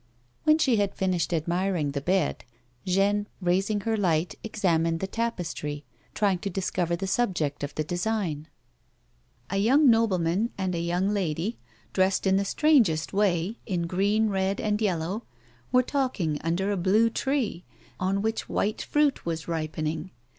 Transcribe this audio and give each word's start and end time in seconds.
"When 0.45 0.57
she 0.57 0.77
had 0.77 0.95
finished 0.95 1.31
admiring 1.31 1.91
the 1.91 2.01
bed, 2.01 2.43
Jeanne, 2.87 3.27
raising 3.39 3.81
her 3.81 3.95
light, 3.95 4.33
examined 4.43 4.99
the 4.99 5.05
tapestry, 5.05 5.85
trying 6.15 6.39
to 6.39 6.49
discover 6.49 6.95
the 6.95 7.05
sub 7.05 7.35
ject 7.35 7.63
of 7.63 7.75
the 7.75 7.83
design. 7.83 8.47
A 9.51 9.57
young 9.57 9.91
nobleman 9.91 10.49
and 10.57 10.73
a 10.73 10.79
young 10.79 11.09
lady, 11.09 11.59
dressed 11.93 12.25
in 12.25 12.37
the 12.37 12.45
strangest 12.45 13.13
way 13.13 13.59
in 13.67 13.85
green, 13.85 14.29
red, 14.29 14.59
and 14.59 14.81
yellow, 14.81 15.21
were 15.71 15.83
talking 15.83 16.39
under 16.43 16.69
14 16.69 16.71
A 16.71 16.71
WOMAN'S 16.71 16.79
LIFE. 16.79 16.79
a 16.79 16.81
blue 16.81 17.09
tree 17.11 17.65
on 17.99 18.21
which 18.23 18.49
white 18.49 18.81
fruit 18.81 19.23
was 19.23 19.47
ripening. 19.47 20.09